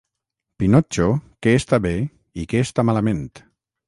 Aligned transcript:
Pinotxo 0.61 1.05
què 1.47 1.53
està 1.57 1.79
bé 1.85 1.91
i 2.45 2.47
què 2.55 2.63
està 2.69 2.87
malament. 2.91 3.29